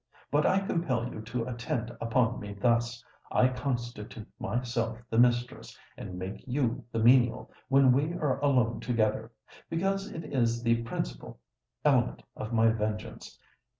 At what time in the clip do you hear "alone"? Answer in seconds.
8.39-8.79